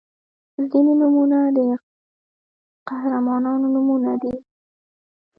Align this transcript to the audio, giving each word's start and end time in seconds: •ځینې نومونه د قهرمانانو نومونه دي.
•ځینې 0.71 0.93
نومونه 1.01 1.37
د 1.55 1.57
قهرمانانو 2.87 3.67
نومونه 3.75 4.11
دي. 4.21 4.33